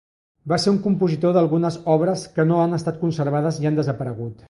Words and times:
Va 0.53 0.57
ser 0.63 0.71
un 0.75 0.79
compositor 0.85 1.35
d'algunes 1.35 1.79
obres 1.97 2.25
que 2.39 2.49
no 2.53 2.65
han 2.65 2.77
estat 2.81 3.01
conservades 3.07 3.65
i 3.65 3.71
han 3.73 3.83
desaparegut. 3.83 4.39